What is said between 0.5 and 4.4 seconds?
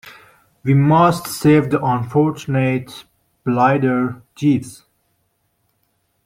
We must save the unfortunate blighter,